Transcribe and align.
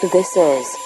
This 0.00 0.36
is 0.36 0.76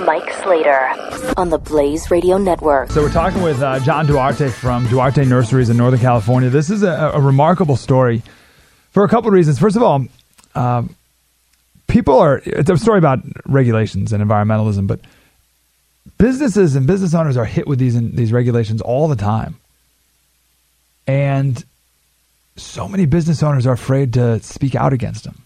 Mike 0.00 0.30
Slater 0.42 0.88
on 1.36 1.50
the 1.50 1.58
Blaze 1.58 2.10
Radio 2.10 2.38
Network. 2.38 2.90
So 2.90 3.02
we're 3.02 3.12
talking 3.12 3.42
with 3.42 3.60
uh, 3.62 3.80
John 3.80 4.06
Duarte 4.06 4.48
from 4.50 4.86
Duarte 4.88 5.24
Nurseries 5.24 5.70
in 5.70 5.76
Northern 5.76 6.00
California. 6.00 6.50
This 6.50 6.70
is 6.70 6.82
a, 6.82 7.12
a 7.14 7.20
remarkable 7.20 7.76
story 7.76 8.22
for 8.90 9.04
a 9.04 9.08
couple 9.08 9.28
of 9.28 9.34
reasons. 9.34 9.58
First 9.58 9.76
of 9.76 9.82
all, 9.82 10.06
um, 10.54 10.94
people 11.88 12.18
are. 12.18 12.42
It's 12.44 12.70
a 12.70 12.76
story 12.76 12.98
about 12.98 13.20
regulations 13.46 14.12
and 14.12 14.22
environmentalism, 14.22 14.86
but 14.86 15.00
businesses 16.18 16.76
and 16.76 16.86
business 16.86 17.14
owners 17.14 17.36
are 17.36 17.44
hit 17.44 17.66
with 17.66 17.78
these 17.78 17.98
these 18.12 18.32
regulations 18.32 18.80
all 18.80 19.08
the 19.08 19.16
time, 19.16 19.56
and 21.06 21.64
so 22.56 22.86
many 22.86 23.06
business 23.06 23.42
owners 23.42 23.66
are 23.66 23.72
afraid 23.72 24.12
to 24.14 24.40
speak 24.40 24.74
out 24.74 24.92
against 24.92 25.24
them. 25.24 25.42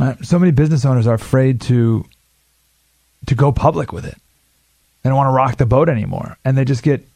Right? 0.00 0.16
So 0.24 0.38
many 0.38 0.50
business 0.50 0.86
owners 0.86 1.06
are 1.06 1.14
afraid 1.14 1.60
to 1.62 2.06
to 3.26 3.34
go 3.34 3.52
public 3.52 3.92
with 3.92 4.06
it. 4.06 4.16
They 5.02 5.10
don't 5.10 5.16
want 5.16 5.28
to 5.28 5.32
rock 5.32 5.58
the 5.58 5.66
boat 5.66 5.90
anymore, 5.90 6.38
and 6.42 6.56
they 6.56 6.64
just 6.64 6.82
get 6.82 7.06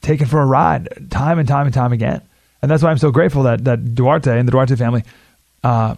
taken 0.00 0.26
for 0.26 0.40
a 0.40 0.46
ride 0.46 0.88
time 1.10 1.38
and 1.38 1.46
time 1.46 1.66
and 1.66 1.74
time 1.74 1.92
again. 1.92 2.20
And 2.60 2.70
that's 2.70 2.82
why 2.82 2.90
I'm 2.90 2.98
so 2.98 3.12
grateful 3.12 3.44
that 3.44 3.64
that 3.64 3.94
Duarte 3.94 4.36
and 4.36 4.48
the 4.48 4.52
Duarte 4.52 4.74
family 4.74 5.04
uh, 5.62 5.94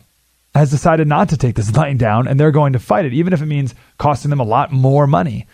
has 0.54 0.70
decided 0.70 1.08
not 1.08 1.30
to 1.30 1.38
take 1.38 1.56
this 1.56 1.74
line 1.76 1.96
down, 1.96 2.28
and 2.28 2.38
they're 2.38 2.50
going 2.50 2.74
to 2.74 2.78
fight 2.78 3.06
it, 3.06 3.14
even 3.14 3.32
if 3.32 3.40
it 3.40 3.46
means 3.46 3.74
costing 3.96 4.28
them 4.28 4.40
a 4.40 4.44
lot 4.44 4.70
more 4.70 5.06
money. 5.06 5.46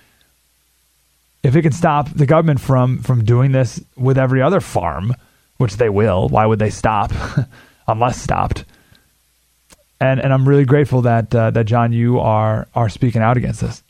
If 1.44 1.54
it 1.54 1.62
can 1.62 1.72
stop 1.72 2.10
the 2.10 2.26
government 2.26 2.60
from 2.60 2.98
from 2.98 3.24
doing 3.24 3.52
this 3.52 3.80
with 3.96 4.18
every 4.18 4.42
other 4.42 4.60
farm, 4.60 5.14
which 5.58 5.76
they 5.76 5.88
will, 5.88 6.28
why 6.28 6.46
would 6.46 6.58
they 6.58 6.70
stop 6.70 7.12
unless 7.86 8.20
stopped? 8.20 8.64
And 10.00 10.20
and 10.20 10.32
I'm 10.32 10.48
really 10.48 10.64
grateful 10.64 11.02
that 11.02 11.34
uh, 11.34 11.50
that 11.50 11.64
John, 11.64 11.92
you 11.92 12.18
are 12.18 12.66
are 12.74 12.88
speaking 12.88 13.22
out 13.22 13.36
against 13.36 13.60
this. 13.60 13.82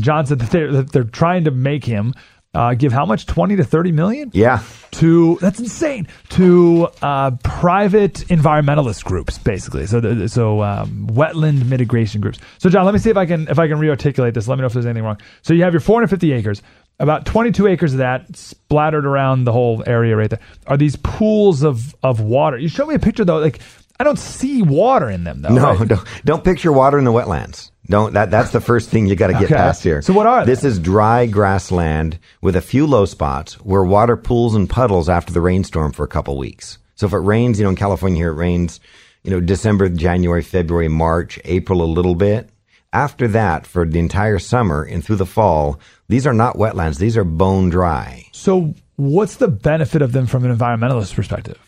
John 0.00 0.26
said 0.26 0.40
that 0.40 0.50
they're 0.50 0.72
that 0.72 0.92
they're 0.92 1.04
trying 1.04 1.44
to 1.44 1.50
make 1.52 1.84
him 1.84 2.14
uh, 2.54 2.74
give 2.74 2.92
how 2.92 3.06
much 3.06 3.26
twenty 3.26 3.56
to 3.56 3.64
thirty 3.64 3.92
million? 3.92 4.30
Yeah, 4.34 4.62
to 4.92 5.38
that's 5.40 5.60
insane 5.60 6.08
to 6.30 6.88
uh, 7.02 7.32
private 7.44 8.14
environmentalist 8.28 9.04
groups, 9.04 9.38
basically. 9.38 9.86
So 9.86 10.00
the, 10.00 10.28
so 10.28 10.62
um, 10.62 11.08
wetland 11.10 11.66
mitigation 11.66 12.20
groups. 12.20 12.38
So 12.58 12.68
John, 12.68 12.84
let 12.84 12.92
me 12.92 12.98
see 13.00 13.10
if 13.10 13.16
I 13.16 13.26
can 13.26 13.48
if 13.48 13.58
I 13.58 13.68
can 13.68 13.78
rearticulate 13.78 14.34
this. 14.34 14.48
Let 14.48 14.56
me 14.56 14.62
know 14.62 14.66
if 14.66 14.72
there's 14.72 14.86
anything 14.86 15.04
wrong. 15.04 15.18
So 15.42 15.54
you 15.54 15.62
have 15.62 15.72
your 15.72 15.80
450 15.80 16.32
acres. 16.32 16.62
About 17.00 17.26
22 17.26 17.66
acres 17.66 17.92
of 17.92 17.98
that 17.98 18.36
splattered 18.36 19.04
around 19.04 19.44
the 19.44 19.52
whole 19.52 19.82
area 19.84 20.14
right 20.14 20.30
there 20.30 20.38
are 20.68 20.76
these 20.76 20.94
pools 20.94 21.64
of 21.64 21.92
of 22.04 22.20
water. 22.20 22.56
You 22.56 22.68
show 22.68 22.86
me 22.86 22.94
a 22.94 23.00
picture 23.00 23.24
though, 23.24 23.38
like 23.38 23.60
I 24.04 24.08
don't 24.08 24.18
see 24.18 24.60
water 24.62 25.08
in 25.08 25.24
them 25.24 25.40
though. 25.40 25.48
No, 25.48 25.74
right? 25.74 25.88
don't, 25.88 26.08
don't 26.24 26.44
picture 26.44 26.70
water 26.72 26.98
in 26.98 27.04
the 27.04 27.12
wetlands. 27.12 27.70
Don't 27.86 28.12
that 28.14 28.30
that's 28.30 28.50
the 28.50 28.60
first 28.60 28.90
thing 28.90 29.06
you 29.06 29.16
got 29.16 29.28
to 29.28 29.32
get 29.34 29.44
Okay. 29.44 29.54
past 29.54 29.82
here. 29.82 30.02
So 30.02 30.12
what 30.12 30.26
are 30.26 30.44
This 30.44 30.60
they? 30.60 30.68
is 30.68 30.78
dry 30.78 31.26
grassland 31.26 32.18
with 32.42 32.54
a 32.56 32.60
few 32.60 32.86
low 32.86 33.04
spots 33.06 33.54
where 33.64 33.82
water 33.82 34.16
pools 34.16 34.54
and 34.54 34.68
puddles 34.68 35.08
after 35.08 35.32
the 35.32 35.40
rainstorm 35.40 35.92
for 35.92 36.04
a 36.04 36.08
couple 36.08 36.36
weeks. 36.36 36.78
So 36.96 37.06
if 37.06 37.12
it 37.12 37.18
rains, 37.18 37.58
you 37.58 37.64
know, 37.64 37.70
in 37.70 37.76
California 37.76 38.18
here 38.18 38.30
it 38.32 38.36
rains, 38.36 38.78
you 39.22 39.30
know, 39.30 39.40
December, 39.40 39.88
January, 39.88 40.42
February, 40.42 40.88
March, 40.88 41.38
April 41.44 41.82
a 41.82 41.84
little 41.86 42.14
bit. 42.14 42.50
After 42.92 43.26
that, 43.28 43.66
for 43.66 43.84
the 43.86 43.98
entire 43.98 44.38
summer 44.38 44.82
and 44.82 45.04
through 45.04 45.16
the 45.16 45.26
fall, 45.26 45.80
these 46.08 46.26
are 46.26 46.32
not 46.34 46.56
wetlands. 46.56 46.98
These 46.98 47.16
are 47.16 47.24
bone 47.24 47.68
dry. 47.70 48.26
So 48.32 48.74
what's 48.96 49.36
the 49.36 49.48
benefit 49.48 50.00
of 50.02 50.12
them 50.12 50.26
from 50.26 50.44
an 50.44 50.56
environmentalist 50.56 51.14
perspective? 51.14 51.58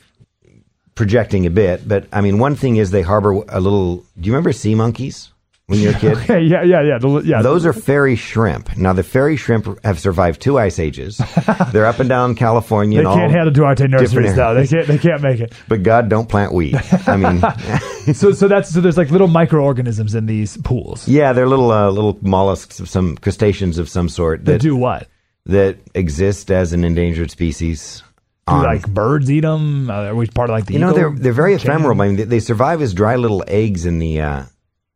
Projecting 0.96 1.46
a 1.46 1.50
bit, 1.50 1.86
but 1.86 2.06
I 2.12 2.20
mean, 2.22 2.38
one 2.38 2.56
thing 2.56 2.76
is 2.76 2.90
they 2.90 3.02
harbor 3.02 3.32
a 3.48 3.60
little. 3.60 3.98
Do 4.18 4.26
you 4.26 4.32
remember 4.32 4.52
sea 4.52 4.74
monkeys 4.74 5.30
when 5.66 5.78
you 5.78 5.90
were 5.90 5.94
a 5.94 5.98
kid? 5.98 6.16
Okay, 6.16 6.40
yeah, 6.52 6.62
yeah, 6.62 6.80
yeah, 6.82 6.98
the, 6.98 7.22
yeah. 7.22 7.42
Those 7.42 7.66
are 7.66 7.74
fairy 7.74 8.16
shrimp. 8.16 8.74
Now, 8.78 8.94
the 8.94 9.02
fairy 9.02 9.36
shrimp 9.36 9.84
have 9.84 10.00
survived 10.00 10.40
two 10.40 10.58
ice 10.58 10.78
ages. 10.78 11.20
They're 11.72 11.84
up 11.84 12.00
and 12.00 12.08
down 12.08 12.34
California. 12.34 13.02
they 13.02 13.04
can't 13.04 13.30
handle 13.30 13.52
Duarte 13.52 13.86
nurseries 13.86 14.34
though. 14.34 14.54
They 14.54 14.66
can't. 14.66 14.86
They 14.86 14.96
can't 14.98 15.20
make 15.22 15.40
it. 15.40 15.52
But 15.68 15.82
God, 15.82 16.08
don't 16.08 16.28
plant 16.30 16.52
wheat. 16.54 16.74
I 17.06 17.16
mean, 17.18 17.42
So, 18.14 18.32
so 18.32 18.48
that's 18.48 18.70
so. 18.70 18.80
There's 18.80 18.96
like 18.96 19.10
little 19.10 19.28
microorganisms 19.28 20.14
in 20.14 20.26
these 20.26 20.56
pools 20.58 21.06
yeah, 21.08 21.32
they're 21.32 21.48
little 21.48 21.72
uh, 21.72 21.90
little 21.90 22.16
mollusks 22.22 22.80
of 22.80 22.88
some 22.88 23.16
crustaceans 23.18 23.78
of 23.78 23.88
some 23.88 24.08
sort 24.08 24.44
that 24.46 24.52
that 24.52 24.60
do 24.62 24.76
what? 24.76 25.08
that 25.46 25.76
exist 25.94 26.50
as 26.50 26.72
an 26.72 26.84
endangered 26.84 27.30
species. 27.30 28.02
Do 28.48 28.54
like 28.54 28.86
birds 28.88 29.28
eat 29.30 29.40
them? 29.40 29.90
Are 29.90 30.14
we 30.14 30.26
part 30.28 30.50
of 30.50 30.54
like 30.54 30.66
the 30.66 30.74
you 30.74 30.78
know 30.78 30.92
they're 30.92 31.10
they're 31.10 31.32
very 31.32 31.56
chain? 31.56 31.66
ephemeral. 31.70 32.00
I 32.00 32.06
mean, 32.06 32.16
they, 32.16 32.24
they 32.24 32.40
survive 32.40 32.80
as 32.80 32.94
dry 32.94 33.16
little 33.16 33.42
eggs 33.48 33.86
in 33.86 33.98
the 33.98 34.20
uh, 34.20 34.44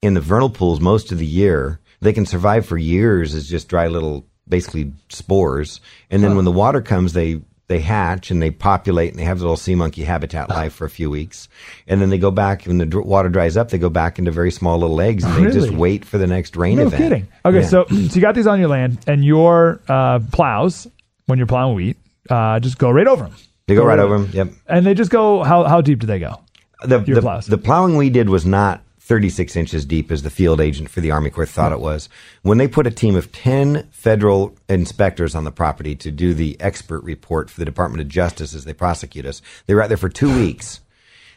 in 0.02 0.14
the 0.14 0.20
vernal 0.20 0.50
pools 0.50 0.80
most 0.80 1.10
of 1.10 1.18
the 1.18 1.26
year. 1.26 1.80
They 2.00 2.12
can 2.12 2.26
survive 2.26 2.64
for 2.64 2.78
years 2.78 3.34
as 3.34 3.48
just 3.48 3.68
dry 3.68 3.88
little, 3.88 4.24
basically 4.48 4.92
spores. 5.08 5.80
And 6.10 6.22
then 6.22 6.36
when 6.36 6.44
the 6.44 6.52
water 6.52 6.80
comes, 6.80 7.12
they 7.12 7.40
they 7.66 7.80
hatch 7.80 8.30
and 8.30 8.40
they 8.40 8.50
populate 8.52 9.10
and 9.10 9.18
they 9.18 9.24
have 9.24 9.40
little 9.40 9.56
sea 9.56 9.74
monkey 9.74 10.02
habitat 10.04 10.48
life 10.48 10.72
for 10.72 10.84
a 10.84 10.90
few 10.90 11.10
weeks. 11.10 11.48
And 11.88 12.00
then 12.00 12.08
they 12.10 12.18
go 12.18 12.30
back 12.30 12.64
when 12.64 12.78
the 12.78 13.00
water 13.00 13.28
dries 13.28 13.56
up. 13.56 13.70
They 13.70 13.78
go 13.78 13.90
back 13.90 14.18
into 14.18 14.30
very 14.30 14.50
small 14.52 14.78
little 14.78 15.00
eggs 15.00 15.24
and 15.24 15.44
they 15.46 15.50
just 15.50 15.70
wait 15.70 16.04
for 16.04 16.18
the 16.18 16.26
next 16.26 16.56
rain 16.56 16.78
No 16.78 16.86
event. 16.86 17.02
kidding. 17.02 17.28
Okay, 17.44 17.60
Yeah. 17.62 17.66
so 17.66 17.84
so 17.88 17.94
you 17.96 18.20
got 18.20 18.34
these 18.36 18.46
on 18.46 18.60
your 18.60 18.68
land, 18.68 18.98
and 19.08 19.24
your 19.24 19.80
uh, 19.88 20.20
plows 20.32 20.86
when 21.26 21.38
you're 21.38 21.46
plowing 21.48 21.74
wheat 21.76 21.96
uh, 22.28 22.60
just 22.60 22.78
go 22.78 22.90
right 22.90 23.06
over 23.06 23.24
them. 23.24 23.34
they 23.66 23.74
go 23.74 23.84
right 23.84 23.98
over 23.98 24.18
them. 24.18 24.30
Yep. 24.32 24.48
and 24.66 24.86
they 24.86 24.94
just 24.94 25.10
go. 25.10 25.42
How 25.42 25.64
how 25.64 25.80
deep 25.80 26.00
do 26.00 26.06
they 26.06 26.18
go? 26.18 26.40
the, 26.82 26.98
the, 26.98 27.20
plows. 27.20 27.46
the 27.46 27.58
plowing 27.58 27.96
we 27.96 28.10
did 28.10 28.28
was 28.28 28.46
not 28.46 28.82
36 29.00 29.56
inches 29.56 29.84
deep 29.84 30.10
as 30.10 30.22
the 30.22 30.30
field 30.30 30.60
agent 30.60 30.88
for 30.88 31.00
the 31.00 31.10
Army 31.10 31.30
Corps 31.30 31.46
thought 31.46 31.72
it 31.72 31.80
was. 31.80 32.08
When 32.42 32.58
they 32.58 32.68
put 32.68 32.86
a 32.86 32.90
team 32.90 33.16
of 33.16 33.32
10 33.32 33.88
federal 33.90 34.56
inspectors 34.68 35.34
on 35.34 35.44
the 35.44 35.50
property 35.50 35.96
to 35.96 36.10
do 36.10 36.32
the 36.32 36.56
expert 36.60 37.02
report 37.02 37.50
for 37.50 37.60
the 37.60 37.64
Department 37.64 38.00
of 38.02 38.08
Justice 38.08 38.54
as 38.54 38.64
they 38.64 38.72
prosecute 38.72 39.26
us, 39.26 39.42
they 39.66 39.74
were 39.74 39.82
out 39.82 39.88
there 39.88 39.96
for 39.96 40.08
two 40.08 40.32
weeks. 40.34 40.80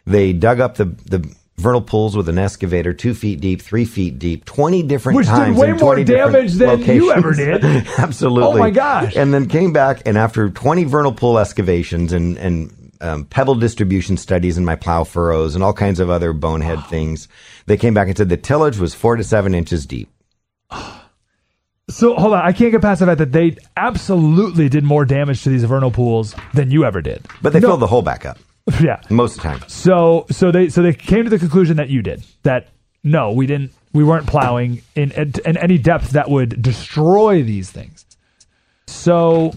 They 0.06 0.34
dug 0.34 0.60
up 0.60 0.76
the, 0.76 0.86
the 0.86 1.34
vernal 1.58 1.82
pools 1.82 2.18
with 2.18 2.30
an 2.30 2.38
excavator, 2.38 2.94
two 2.94 3.14
feet 3.14 3.40
deep, 3.40 3.62
three 3.62 3.86
feet 3.86 4.20
deep, 4.20 4.46
20 4.46 4.84
different 4.84 5.18
Which 5.18 5.28
did 5.28 5.56
way 5.56 5.74
more 5.74 6.04
damage 6.04 6.54
than 6.54 6.82
you 6.82 7.12
ever 7.12 7.34
did. 7.34 7.64
Absolutely. 7.98 8.50
Oh 8.50 8.58
my 8.58 8.72
gosh. 8.72 9.16
And 9.16 9.34
then 9.34 9.48
came 9.48 9.72
back 9.74 10.02
and 10.06 10.18
after 10.18 10.50
20 10.50 10.84
vernal 10.86 11.14
pool 11.14 11.38
excavations 11.38 12.12
and, 12.12 12.38
and 12.38 12.92
um, 13.02 13.26
pebble 13.26 13.56
distribution 13.56 14.18
studies 14.18 14.58
in 14.58 14.66
my 14.66 14.76
plow 14.76 15.04
furrows 15.04 15.56
and 15.56 15.64
all 15.64 15.74
kinds 15.74 16.00
of 16.00 16.10
other 16.10 16.34
bonehead 16.34 16.84
things, 16.90 17.28
they 17.68 17.78
came 17.78 17.94
back 17.94 18.08
and 18.08 18.18
said 18.18 18.30
the 18.30 18.38
tillage 18.38 18.78
was 18.78 18.94
four 18.96 19.16
to 19.16 19.24
seven 19.24 19.54
inches 19.56 19.86
deep. 19.86 20.10
So 21.90 22.16
hold 22.16 22.32
on, 22.34 22.42
I 22.42 22.54
can't 22.54 22.72
get 22.72 22.82
past 22.82 23.02
the 23.02 23.06
fact 23.08 23.18
that 23.18 23.34
they 23.34 23.58
absolutely 23.76 24.70
did 24.70 24.86
more 24.86 25.04
damage 25.04 25.44
to 25.44 25.50
these 25.50 25.66
vernal 25.66 25.92
pools 25.92 26.34
than 26.54 26.72
you 26.72 26.86
ever 26.86 27.02
did. 27.02 27.26
But 27.42 27.52
they 27.52 27.60
No. 27.60 27.68
filled 27.68 27.82
the 27.82 27.88
hole 27.88 28.02
back 28.02 28.26
up 28.26 28.40
Yeah. 28.82 29.02
most 29.10 29.38
of 29.38 29.44
the 29.44 29.50
time. 29.50 29.64
So 29.68 30.26
so 30.32 30.52
they 30.52 30.70
so 30.70 30.82
they 30.82 30.94
came 30.94 31.24
to 31.26 31.30
the 31.30 31.40
conclusion 31.40 31.78
that 31.78 31.90
you 31.90 32.02
did 32.02 32.24
that 32.44 32.70
no, 33.04 33.32
we 33.34 33.46
didn't. 33.46 33.74
We 33.92 34.04
weren't 34.04 34.28
plowing 34.28 34.82
in 34.96 35.12
in, 35.12 35.34
in 35.46 35.58
any 35.58 35.78
depth 35.78 36.12
that 36.12 36.30
would 36.30 36.62
destroy 36.62 37.44
these 37.44 37.70
things. 37.70 38.06
So, 38.88 39.54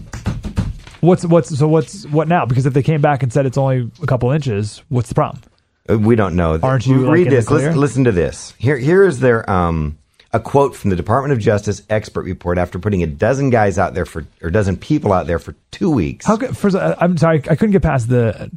What's 0.99 1.25
what's 1.25 1.57
so 1.57 1.67
what's 1.67 2.05
what 2.07 2.27
now? 2.27 2.45
Because 2.45 2.65
if 2.65 2.73
they 2.73 2.81
came 2.83 3.01
back 3.01 3.21
and 3.23 3.31
said 3.31 3.45
it's 3.45 3.57
only 3.57 3.91
a 4.01 4.07
couple 4.07 4.31
inches, 4.31 4.81
what's 4.89 5.09
the 5.09 5.15
problem? 5.15 5.41
Uh, 5.89 5.97
We 5.97 6.15
don't 6.15 6.35
know. 6.35 6.59
Aren't 6.61 6.87
you, 6.87 7.09
read 7.09 7.29
this? 7.29 7.49
Listen, 7.51 7.75
listen 7.79 8.03
to 8.05 8.11
this. 8.11 8.53
Here, 8.57 8.77
here 8.77 9.03
is 9.03 9.19
their 9.19 9.47
um, 9.49 9.97
a 10.33 10.39
quote 10.39 10.75
from 10.75 10.89
the 10.89 10.95
Department 10.95 11.33
of 11.33 11.39
Justice 11.39 11.83
expert 11.89 12.23
report 12.23 12.57
after 12.57 12.79
putting 12.79 13.03
a 13.03 13.07
dozen 13.07 13.51
guys 13.51 13.77
out 13.77 13.93
there 13.93 14.05
for 14.05 14.25
or 14.41 14.49
a 14.49 14.51
dozen 14.51 14.75
people 14.75 15.13
out 15.13 15.27
there 15.27 15.39
for 15.39 15.55
two 15.71 15.91
weeks. 15.91 16.25
How 16.25 16.35
could, 16.35 16.57
first, 16.57 16.75
uh, 16.75 16.95
I'm 16.99 17.15
sorry, 17.17 17.37
I 17.47 17.55
couldn't 17.55 17.71
get 17.71 17.83
past 17.83 18.09
the 18.09 18.51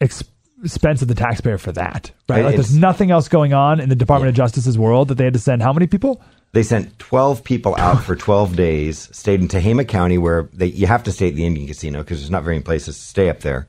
expense 0.00 1.02
of 1.02 1.08
the 1.08 1.14
taxpayer 1.14 1.58
for 1.58 1.72
that. 1.72 2.10
Right? 2.28 2.44
Like, 2.44 2.54
there's 2.54 2.76
nothing 2.76 3.10
else 3.10 3.28
going 3.28 3.52
on 3.52 3.80
in 3.80 3.88
the 3.88 3.96
Department 3.96 4.28
of 4.30 4.34
Justice's 4.34 4.78
world 4.78 5.08
that 5.08 5.16
they 5.16 5.24
had 5.24 5.34
to 5.34 5.38
send 5.38 5.62
how 5.62 5.72
many 5.72 5.86
people? 5.86 6.20
They 6.52 6.62
sent 6.62 6.98
12 6.98 7.44
people 7.44 7.76
out 7.76 8.02
for 8.02 8.16
12 8.16 8.56
days, 8.56 9.08
stayed 9.16 9.40
in 9.40 9.48
Tehama 9.48 9.86
County 9.86 10.18
where 10.18 10.48
they, 10.52 10.66
you 10.66 10.86
have 10.86 11.04
to 11.04 11.12
stay 11.12 11.28
at 11.28 11.36
the 11.36 11.46
Indian 11.46 11.68
Casino 11.68 12.00
because 12.00 12.18
there's 12.18 12.30
not 12.30 12.42
very 12.42 12.56
many 12.56 12.64
places 12.64 12.98
to 12.98 13.04
stay 13.04 13.28
up 13.28 13.40
there. 13.40 13.68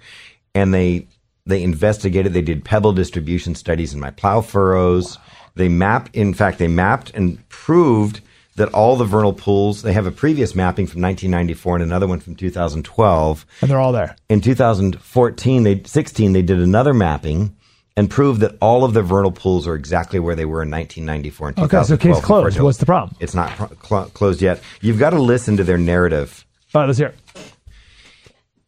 And 0.56 0.74
they, 0.74 1.08
they 1.46 1.62
investigated, 1.62 2.34
they 2.34 2.42
did 2.42 2.66
pebble 2.66 2.94
distribution 2.94 3.54
studies 3.54 3.94
in 3.94 4.00
my 4.00 4.10
plow 4.10 4.42
furrows. 4.42 5.20
They 5.56 5.70
mapped, 5.70 6.16
in 6.16 6.34
fact, 6.34 6.58
they 6.58 6.68
mapped 6.68 7.12
and 7.14 7.48
proved 7.50 8.22
that 8.56 8.70
all 8.74 8.96
the 8.96 9.06
vernal 9.06 9.34
pools, 9.34 9.82
they 9.82 9.94
have 9.94 10.06
a 10.06 10.12
previous 10.12 10.54
mapping 10.56 10.86
from 10.88 11.02
1994 11.02 11.76
and 11.78 11.84
another 11.84 12.08
one 12.08 12.20
from 12.20 12.36
2012. 12.36 13.46
And 13.62 13.70
they're 13.72 13.80
all 13.80 13.92
there. 13.94 14.16
In 14.30 14.42
2014, 14.42 15.64
they 15.64 15.82
16, 15.84 16.34
they 16.34 16.42
did 16.42 16.60
another 16.60 16.94
mapping 16.94 17.56
and 17.98 18.10
proved 18.10 18.42
that 18.42 18.56
all 18.62 18.84
of 18.84 18.94
the 18.94 19.02
vernal 19.02 19.32
pools 19.32 19.68
are 19.68 19.76
exactly 19.76 20.20
where 20.20 20.36
they 20.36 20.46
were 20.46 20.64
in 20.64 20.70
1994 20.72 21.48
and 21.50 21.60
Okay, 21.60 21.78
so 21.84 21.96
2012. 21.96 22.00
case 22.18 22.26
closed. 22.26 22.60
What's 22.60 22.78
the 22.78 22.86
problem? 22.86 23.16
It's 23.20 23.34
not 23.36 23.52
cl- 23.86 24.06
closed 24.14 24.42
yet. 24.42 24.62
You've 24.82 25.00
got 25.00 25.10
to 25.12 25.20
listen 25.22 25.58
to 25.58 25.64
their 25.64 25.78
narrative 25.78 26.46
All 26.74 26.82
right, 26.82 26.88
let's 26.88 27.00
hear 27.00 27.08
it. 27.08 27.54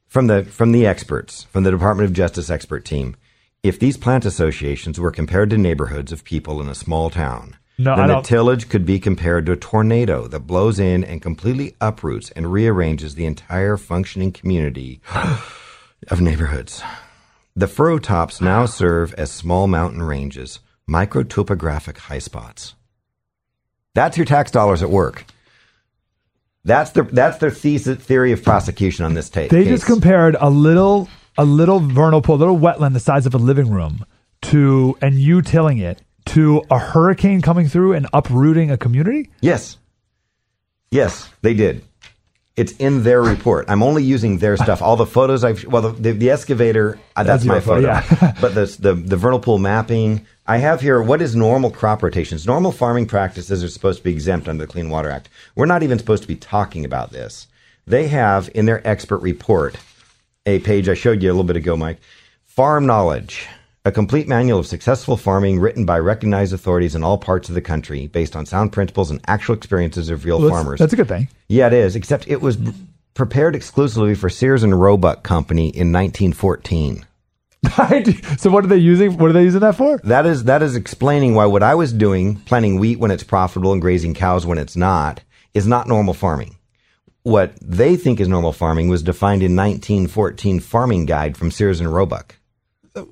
from 0.07 0.27
the 0.27 0.43
from 0.43 0.71
the 0.71 0.85
experts, 0.85 1.43
from 1.45 1.63
the 1.63 1.71
Department 1.71 2.07
of 2.09 2.13
Justice 2.13 2.49
expert 2.49 2.85
team. 2.85 3.15
If 3.63 3.79
these 3.79 3.95
plant 3.95 4.25
associations 4.25 4.99
were 4.99 5.11
compared 5.11 5.49
to 5.51 5.57
neighborhoods 5.57 6.11
of 6.11 6.25
people 6.25 6.59
in 6.61 6.67
a 6.67 6.75
small 6.75 7.09
town, 7.09 7.55
No, 7.77 7.95
then 7.95 8.07
the 8.07 8.21
tillage 8.21 8.69
could 8.69 8.85
be 8.85 8.99
compared 8.99 9.45
to 9.47 9.53
a 9.53 9.57
tornado 9.57 10.27
that 10.27 10.41
blows 10.41 10.79
in 10.79 11.03
and 11.03 11.21
completely 11.21 11.75
uproots 11.81 12.29
and 12.31 12.51
rearranges 12.51 13.15
the 13.15 13.25
entire 13.25 13.77
functioning 13.77 14.31
community 14.31 15.01
of 16.07 16.21
neighborhoods. 16.21 16.83
The 17.55 17.67
furrow 17.67 17.99
tops 17.99 18.41
now 18.41 18.65
serve 18.65 19.13
as 19.15 19.31
small 19.31 19.67
mountain 19.67 20.03
ranges, 20.03 20.59
microtopographic 20.89 21.97
high 21.97 22.19
spots. 22.19 22.75
That's 23.95 24.17
your 24.17 24.25
tax 24.25 24.51
dollars 24.51 24.81
at 24.83 24.89
work. 24.89 25.25
That's 26.65 26.91
the 26.91 27.03
that's 27.03 27.37
their 27.37 27.51
thesis, 27.51 27.97
theory 27.97 28.31
of 28.31 28.43
prosecution 28.43 29.05
on 29.05 29.13
this 29.13 29.29
tape. 29.29 29.51
They 29.51 29.65
just 29.65 29.85
compared 29.85 30.35
a 30.39 30.49
little 30.49 31.09
a 31.37 31.45
little 31.45 31.79
vernal 31.79 32.21
pool, 32.21 32.35
a 32.35 32.37
little 32.37 32.57
wetland 32.57 32.93
the 32.93 32.99
size 32.99 33.25
of 33.25 33.33
a 33.33 33.39
living 33.39 33.69
room 33.69 34.05
to 34.43 34.97
and 35.01 35.15
you 35.15 35.41
tilling 35.41 35.79
it 35.79 36.01
to 36.25 36.63
a 36.69 36.79
hurricane 36.79 37.41
coming 37.41 37.67
through 37.67 37.93
and 37.93 38.07
uprooting 38.13 38.71
a 38.71 38.77
community? 38.77 39.29
Yes. 39.41 39.77
Yes, 40.91 41.29
they 41.41 41.53
did. 41.53 41.83
It's 42.55 42.73
in 42.73 43.01
their 43.01 43.21
report. 43.21 43.65
I'm 43.67 43.81
only 43.81 44.03
using 44.03 44.37
their 44.37 44.57
stuff. 44.57 44.81
All 44.83 44.95
the 44.95 45.07
photos 45.07 45.43
I've 45.43 45.65
well, 45.65 45.81
the, 45.81 45.89
the, 45.89 46.11
the 46.11 46.29
excavator 46.29 46.99
uh, 47.15 47.23
that's 47.23 47.43
That's 47.43 47.45
my 47.45 47.59
photo, 47.59 47.99
photo. 47.99 48.25
yeah. 48.25 48.33
but 48.41 48.53
the, 48.53 48.77
the 48.79 48.93
the 48.93 49.17
vernal 49.17 49.39
pool 49.39 49.57
mapping 49.57 50.27
I 50.45 50.57
have 50.57 50.79
here. 50.79 51.01
What 51.01 51.21
is 51.23 51.35
normal 51.35 51.71
crop 51.71 52.03
rotations? 52.03 52.45
Normal 52.45 52.71
farming 52.71 53.07
practices 53.07 53.63
are 53.63 53.69
supposed 53.69 53.99
to 53.99 54.03
be 54.03 54.11
exempt 54.11 54.47
under 54.47 54.65
the 54.65 54.71
Clean 54.71 54.87
Water 54.87 55.09
Act. 55.09 55.29
We're 55.55 55.65
not 55.65 55.81
even 55.81 55.97
supposed 55.97 56.21
to 56.23 56.27
be 56.27 56.35
talking 56.35 56.85
about 56.85 57.09
this. 57.11 57.47
They 57.87 58.07
have 58.09 58.51
in 58.53 58.65
their 58.67 58.85
expert 58.87 59.19
report 59.19 59.75
a 60.45 60.59
page 60.59 60.87
I 60.87 60.93
showed 60.93 61.23
you 61.23 61.29
a 61.29 61.33
little 61.33 61.43
bit 61.45 61.55
ago, 61.55 61.75
Mike. 61.75 61.99
Farm 62.43 62.85
knowledge. 62.85 63.47
A 63.85 63.91
complete 63.91 64.29
manual 64.29 64.59
of 64.59 64.65
successful 64.65 65.17
farming 65.17 65.59
written 65.59 65.85
by 65.85 65.99
recognized 65.99 66.53
authorities 66.53 66.95
in 66.95 67.03
all 67.03 67.17
parts 67.17 67.49
of 67.49 67.55
the 67.55 67.61
country 67.61 68.07
based 68.07 68.33
on 68.33 68.45
sound 68.45 68.71
principles 68.71 69.11
and 69.11 69.19
actual 69.27 69.55
experiences 69.55 70.09
of 70.09 70.23
real 70.23 70.39
Well, 70.39 70.47
that's, 70.47 70.55
farmers. 70.55 70.79
that's 70.79 70.93
a 70.93 70.95
good 70.95 71.09
thing. 71.09 71.27
Yeah, 71.49 71.67
it 71.67 71.73
is. 71.73 71.97
Except 71.97 72.25
it 72.29 72.39
was 72.39 72.57
prepared 73.13 73.57
exclusively 73.57 74.15
for 74.15 74.29
Sears 74.29 74.63
and 74.63 74.79
Roebuck 74.79 75.23
Company 75.23 75.65
in 75.65 75.91
1914. 75.91 77.05
so 78.37 78.49
what 78.49 78.63
are 78.63 78.67
they 78.67 78.77
using? 78.77 79.17
What 79.17 79.29
are 79.29 79.33
they 79.33 79.43
using 79.43 79.59
that 79.59 79.75
for? 79.75 79.97
That 80.05 80.25
is 80.25 80.45
that 80.45 80.61
is 80.61 80.77
explaining 80.77 81.35
why 81.35 81.45
what 81.45 81.61
I 81.63 81.75
was 81.75 81.91
doing, 81.91 82.37
planting 82.37 82.79
wheat 82.79 82.99
when 82.99 83.11
it's 83.11 83.23
profitable 83.23 83.73
and 83.73 83.81
grazing 83.81 84.13
cows 84.13 84.45
when 84.45 84.57
it's 84.57 84.77
not, 84.77 85.21
is 85.53 85.67
not 85.67 85.89
normal 85.89 86.13
farming. 86.13 86.55
What 87.23 87.53
they 87.61 87.97
think 87.97 88.21
is 88.21 88.29
normal 88.29 88.53
farming 88.53 88.87
was 88.87 89.03
defined 89.03 89.43
in 89.43 89.57
1914 89.57 90.61
Farming 90.61 91.05
Guide 91.05 91.35
from 91.35 91.51
Sears 91.51 91.81
and 91.81 91.93
Roebuck. 91.93 92.35
Uh, 92.95 93.03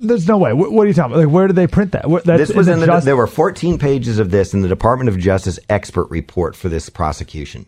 There's 0.00 0.28
no 0.28 0.36
way. 0.38 0.52
What, 0.52 0.72
what 0.72 0.84
are 0.84 0.88
you 0.88 0.94
talking 0.94 1.12
about? 1.12 1.24
Like, 1.26 1.34
where 1.34 1.46
did 1.46 1.56
they 1.56 1.66
print 1.66 1.92
that? 1.92 2.08
What, 2.08 2.24
This 2.24 2.52
was 2.52 2.68
in 2.68 2.80
the, 2.80 2.86
just- 2.86 3.06
there 3.06 3.16
were 3.16 3.26
14 3.26 3.78
pages 3.78 4.18
of 4.18 4.30
this 4.30 4.52
in 4.54 4.60
the 4.60 4.68
Department 4.68 5.08
of 5.08 5.18
Justice 5.18 5.58
expert 5.68 6.10
report 6.10 6.54
for 6.54 6.68
this 6.68 6.88
prosecution. 6.88 7.66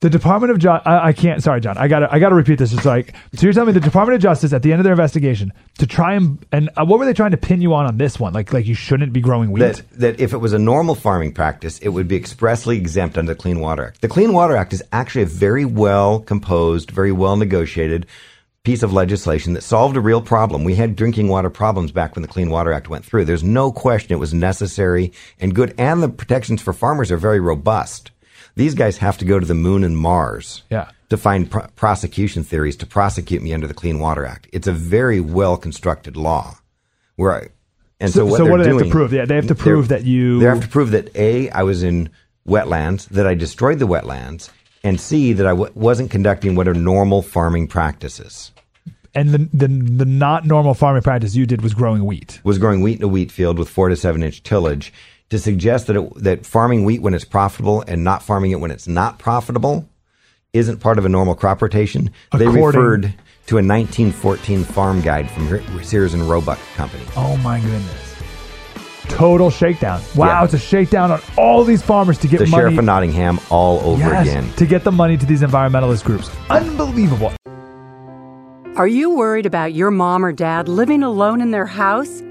The 0.00 0.08
Department 0.08 0.50
of 0.50 0.58
Justice. 0.58 0.86
I, 0.86 1.08
I 1.08 1.12
can't. 1.12 1.42
Sorry, 1.42 1.60
John. 1.60 1.76
I 1.76 1.86
got. 1.86 1.98
to 1.98 2.08
I 2.10 2.18
got 2.18 2.30
to 2.30 2.34
repeat 2.34 2.58
this. 2.58 2.72
It's 2.72 2.86
like 2.86 3.14
so. 3.34 3.42
You're 3.44 3.52
telling 3.52 3.66
me 3.66 3.72
the 3.74 3.80
Department 3.84 4.14
of 4.16 4.22
Justice 4.22 4.54
at 4.54 4.62
the 4.62 4.72
end 4.72 4.80
of 4.80 4.84
their 4.84 4.94
investigation 4.94 5.52
to 5.76 5.86
try 5.86 6.14
and 6.14 6.42
and 6.52 6.70
uh, 6.74 6.86
what 6.86 6.98
were 6.98 7.04
they 7.04 7.12
trying 7.12 7.32
to 7.32 7.36
pin 7.36 7.60
you 7.60 7.74
on 7.74 7.84
on 7.84 7.98
this 7.98 8.18
one? 8.18 8.32
Like 8.32 8.50
like 8.50 8.64
you 8.64 8.72
shouldn't 8.72 9.12
be 9.12 9.20
growing 9.20 9.50
wheat. 9.50 9.60
that, 9.60 9.82
that 10.00 10.18
if 10.18 10.32
it 10.32 10.38
was 10.38 10.54
a 10.54 10.58
normal 10.58 10.94
farming 10.94 11.34
practice, 11.34 11.78
it 11.80 11.90
would 11.90 12.08
be 12.08 12.16
expressly 12.16 12.78
exempt 12.78 13.18
under 13.18 13.34
the 13.34 13.38
Clean 13.38 13.60
Water 13.60 13.88
Act. 13.88 14.00
The 14.00 14.08
Clean 14.08 14.32
Water 14.32 14.56
Act 14.56 14.72
is 14.72 14.82
actually 14.90 15.24
a 15.24 15.26
very 15.26 15.66
well 15.66 16.20
composed, 16.20 16.90
very 16.90 17.12
well 17.12 17.36
negotiated 17.36 18.06
piece 18.62 18.82
of 18.82 18.92
legislation 18.92 19.54
that 19.54 19.62
solved 19.62 19.96
a 19.96 20.00
real 20.00 20.20
problem. 20.20 20.64
We 20.64 20.74
had 20.74 20.94
drinking 20.96 21.28
water 21.28 21.48
problems 21.50 21.92
back 21.92 22.14
when 22.14 22.22
the 22.22 22.28
Clean 22.28 22.50
Water 22.50 22.72
Act 22.72 22.88
went 22.90 23.04
through. 23.04 23.24
There's 23.24 23.42
no 23.42 23.72
question 23.72 24.12
it 24.12 24.18
was 24.18 24.34
necessary 24.34 25.12
and 25.38 25.54
good, 25.54 25.74
and 25.78 26.02
the 26.02 26.08
protections 26.10 26.60
for 26.60 26.72
farmers 26.74 27.10
are 27.10 27.16
very 27.16 27.40
robust. 27.40 28.10
These 28.56 28.74
guys 28.74 28.98
have 28.98 29.16
to 29.18 29.24
go 29.24 29.38
to 29.40 29.46
the 29.46 29.54
moon 29.54 29.82
and 29.82 29.96
Mars 29.96 30.62
Yeah. 30.70 30.90
to 31.08 31.16
find 31.16 31.50
pro- 31.50 31.68
prosecution 31.74 32.42
theories 32.44 32.76
to 32.78 32.86
prosecute 32.86 33.42
me 33.42 33.54
under 33.54 33.66
the 33.66 33.74
Clean 33.74 33.98
Water 33.98 34.26
Act. 34.26 34.48
It's 34.52 34.66
a 34.66 34.72
very 34.72 35.20
well 35.20 35.56
constructed 35.56 36.16
law. 36.16 36.56
Where 37.16 37.34
I, 37.34 37.48
and 37.98 38.10
so, 38.12 38.20
So- 38.20 38.24
what 38.26 38.36
so 38.38 38.44
what 38.46 38.56
do 38.58 38.64
they 38.64 38.70
have 38.70 38.82
to 38.82 38.90
prove? 38.90 39.12
Yeah, 39.12 39.24
they 39.24 39.36
have 39.36 39.48
to 39.48 39.54
prove 39.54 39.88
that 39.88 40.04
you- 40.04 40.38
They 40.40 40.46
have 40.46 40.60
to 40.62 40.68
prove 40.68 40.90
that 40.90 41.14
a 41.16 41.48
I 41.50 41.62
was 41.62 41.82
in 41.82 42.10
wetlands, 42.46 43.08
that 43.08 43.26
I 43.26 43.34
destroyed 43.34 43.78
the 43.78 43.86
wetlands, 43.86 44.50
and 44.82 45.00
see 45.00 45.32
that 45.32 45.46
I 45.46 45.50
w- 45.50 45.70
wasn't 45.74 46.10
conducting 46.10 46.54
what 46.54 46.66
are 46.68 46.74
normal 46.74 47.22
farming 47.22 47.68
practices. 47.68 48.52
and 49.14 49.30
the, 49.30 49.38
the 49.52 49.68
the 49.68 50.04
not 50.04 50.46
normal 50.46 50.74
farming 50.74 51.02
practice 51.02 51.34
you 51.34 51.44
did 51.46 51.62
was 51.62 51.74
growing 51.74 52.04
wheat. 52.04 52.40
Was 52.44 52.58
growing 52.58 52.80
wheat 52.80 52.98
in 52.98 53.04
a 53.04 53.08
wheat 53.08 53.30
field 53.32 53.58
with 53.58 53.68
four 53.68 53.88
to 53.88 53.96
seven 53.96 54.22
inch 54.22 54.42
tillage. 54.42 54.92
To 55.30 55.38
suggest 55.38 55.86
that 55.86 55.96
it, 55.96 56.14
that 56.24 56.44
farming 56.46 56.84
wheat 56.84 57.02
when 57.02 57.14
it's 57.14 57.24
profitable 57.24 57.82
and 57.86 58.02
not 58.02 58.22
farming 58.22 58.50
it 58.50 58.58
when 58.60 58.70
it's 58.72 58.88
not 58.88 59.18
profitable 59.20 59.88
isn't 60.52 60.78
part 60.80 60.98
of 60.98 61.04
a 61.04 61.08
normal 61.08 61.36
crop 61.36 61.62
rotation. 61.62 62.10
They 62.36 62.48
referred 62.48 63.02
to 63.46 63.54
a 63.56 63.62
1914 63.62 64.64
farm 64.64 65.00
guide 65.00 65.30
from 65.30 65.82
Sears 65.84 66.14
and 66.14 66.28
Roebuck 66.28 66.58
Company. 66.74 67.04
Oh 67.16 67.36
my 67.36 67.60
goodness! 67.60 68.09
Total 69.10 69.50
shakedown. 69.50 70.00
Wow, 70.16 70.26
Yeah. 70.26 70.44
it's 70.44 70.54
a 70.54 70.58
shakedown 70.58 71.10
on 71.10 71.20
all 71.36 71.64
these 71.64 71.82
farmers 71.82 72.18
to 72.18 72.28
get 72.28 72.38
The 72.38 72.46
money. 72.46 72.62
sheriff 72.62 72.78
of 72.78 72.84
Nottingham 72.84 73.38
all 73.50 73.80
over 73.80 74.00
Yes, 74.00 74.26
again. 74.28 74.44
to 74.56 74.66
get 74.66 74.84
the 74.84 74.92
money 74.92 75.16
to 75.16 75.26
these 75.26 75.42
environmentalist 75.42 76.04
groups. 76.04 76.30
Unbelievable. 76.48 77.32
Are 78.76 78.86
you 78.86 79.10
worried 79.10 79.46
about 79.46 79.74
your 79.74 79.90
mom 79.90 80.24
or 80.24 80.32
dad 80.32 80.68
living 80.68 81.02
alone 81.02 81.40
in 81.40 81.50
their 81.50 81.66
house? 81.66 82.22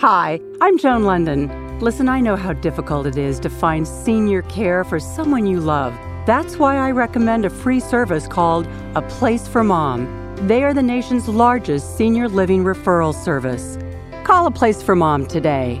Hi, 0.00 0.40
I'm 0.60 0.76
Joan 0.78 1.04
Lunden. 1.04 1.48
Listen, 1.80 2.08
I 2.08 2.20
know 2.20 2.36
how 2.36 2.52
difficult 2.52 3.06
it 3.06 3.16
is 3.16 3.38
to 3.40 3.48
find 3.48 3.86
senior 3.86 4.42
care 4.42 4.84
for 4.84 4.98
someone 4.98 5.46
you 5.46 5.60
love. 5.60 5.94
That's 6.26 6.58
why 6.58 6.76
I 6.76 6.90
recommend 6.90 7.44
a 7.44 7.50
free 7.50 7.80
service 7.80 8.26
called 8.26 8.66
A 8.94 9.02
Place 9.02 9.46
for 9.46 9.62
Mom. 9.62 10.08
They 10.46 10.64
are 10.64 10.74
the 10.74 10.82
nation's 10.82 11.28
largest 11.28 11.96
senior 11.96 12.28
living 12.28 12.64
referral 12.64 13.14
service. 13.14 13.78
Call 14.24 14.46
A 14.46 14.50
Place 14.50 14.82
for 14.82 14.96
Mom 14.96 15.24
today. 15.24 15.80